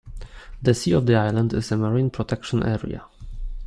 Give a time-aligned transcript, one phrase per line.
[0.63, 3.03] The sea of the island is a Marine Protection Area.